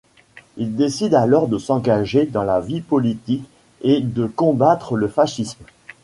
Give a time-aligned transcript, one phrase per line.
[0.57, 3.47] Il décide alors de s'engager dans la vie politique
[3.83, 5.63] et de combattre le fascisme.